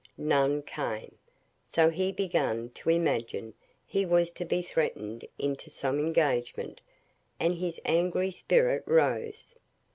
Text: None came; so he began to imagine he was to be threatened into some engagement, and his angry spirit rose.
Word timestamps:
None 0.17 0.63
came; 0.63 1.15
so 1.63 1.91
he 1.91 2.11
began 2.11 2.69
to 2.71 2.89
imagine 2.89 3.53
he 3.85 4.03
was 4.03 4.31
to 4.31 4.45
be 4.45 4.63
threatened 4.63 5.27
into 5.37 5.69
some 5.69 5.99
engagement, 5.99 6.81
and 7.39 7.53
his 7.53 7.79
angry 7.85 8.31
spirit 8.31 8.81
rose. 8.87 9.53